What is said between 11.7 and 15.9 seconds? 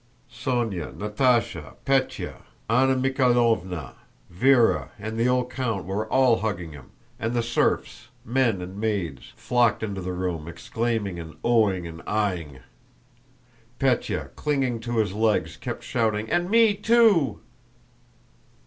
and ah ing. Pétya, clinging to his legs, kept